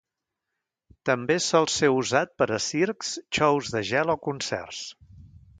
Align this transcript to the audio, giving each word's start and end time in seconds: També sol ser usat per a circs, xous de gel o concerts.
També 1.09 1.35
sol 1.49 1.69
ser 1.73 1.91
usat 1.97 2.33
per 2.43 2.49
a 2.57 2.59
circs, 2.71 3.13
xous 3.41 3.73
de 3.77 3.87
gel 3.91 4.15
o 4.19 4.21
concerts. 4.31 4.85